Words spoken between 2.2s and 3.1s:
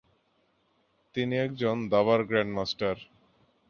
Grandmaster.